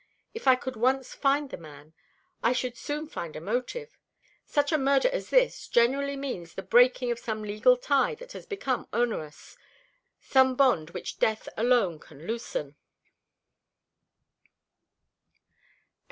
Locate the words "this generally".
5.29-6.15